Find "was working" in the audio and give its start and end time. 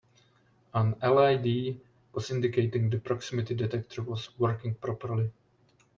4.01-4.73